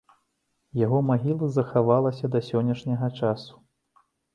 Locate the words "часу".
3.23-3.53